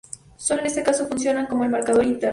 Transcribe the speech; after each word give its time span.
Sólo 0.35 0.61
en 0.61 0.65
este 0.65 0.81
caso, 0.81 1.05
funcionan 1.07 1.45
como 1.45 1.63
el 1.63 1.69
marcador 1.69 2.03
interno. 2.07 2.29